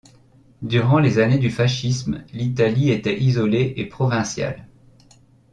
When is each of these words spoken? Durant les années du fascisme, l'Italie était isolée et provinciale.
Durant 0.63 0.97
les 0.97 1.19
années 1.19 1.37
du 1.37 1.51
fascisme, 1.51 2.23
l'Italie 2.33 2.89
était 2.89 3.21
isolée 3.21 3.75
et 3.77 3.85
provinciale. 3.85 4.65